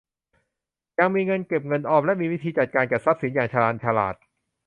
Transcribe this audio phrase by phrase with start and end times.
[0.97, 4.15] ยังมีเงินเก็บเงินออมและมีวิธีจัดการกับทรัพย์สินอย่างชาญฉลาด